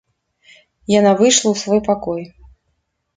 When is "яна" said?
0.99-1.11